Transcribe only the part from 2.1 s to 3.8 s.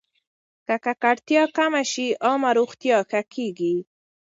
عامه روغتیا ښه کېږي.